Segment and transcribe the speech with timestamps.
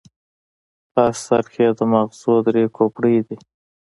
[0.93, 3.37] په هر سر کې یې د ماغزو درې کوپړۍ دي.